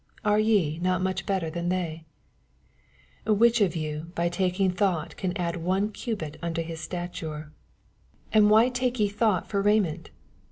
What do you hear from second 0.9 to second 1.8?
much better than